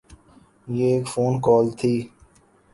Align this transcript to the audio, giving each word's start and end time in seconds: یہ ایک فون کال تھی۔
یہ 0.75 0.87
ایک 0.93 1.05
فون 1.13 1.33
کال 1.45 1.65
تھی۔ 1.79 1.95